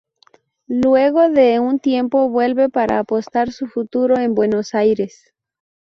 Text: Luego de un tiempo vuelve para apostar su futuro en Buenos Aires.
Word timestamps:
Luego 0.65 1.29
de 1.29 1.59
un 1.59 1.77
tiempo 1.77 2.27
vuelve 2.27 2.69
para 2.69 2.97
apostar 2.97 3.51
su 3.51 3.67
futuro 3.67 4.17
en 4.17 4.33
Buenos 4.33 4.73
Aires. 4.73 5.31